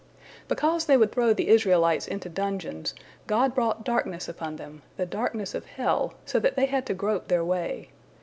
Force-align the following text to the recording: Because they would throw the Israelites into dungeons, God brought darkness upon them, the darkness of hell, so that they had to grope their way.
Because 0.47 0.85
they 0.85 0.97
would 0.97 1.11
throw 1.11 1.31
the 1.31 1.49
Israelites 1.49 2.07
into 2.07 2.27
dungeons, 2.27 2.95
God 3.27 3.53
brought 3.53 3.85
darkness 3.85 4.27
upon 4.27 4.55
them, 4.55 4.81
the 4.97 5.05
darkness 5.05 5.53
of 5.53 5.67
hell, 5.67 6.15
so 6.25 6.39
that 6.39 6.55
they 6.55 6.65
had 6.65 6.87
to 6.87 6.95
grope 6.95 7.27
their 7.27 7.45
way. 7.45 7.89